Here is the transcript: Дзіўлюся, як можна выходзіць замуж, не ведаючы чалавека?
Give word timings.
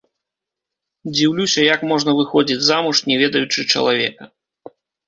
Дзіўлюся, 1.17 1.67
як 1.75 1.79
можна 1.91 2.17
выходзіць 2.23 2.61
замуж, 2.71 3.05
не 3.13 3.23
ведаючы 3.25 3.69
чалавека? 3.73 4.23